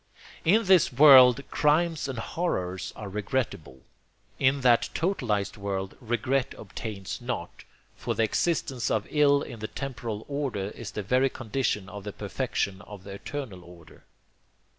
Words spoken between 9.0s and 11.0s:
ill in the temporal order is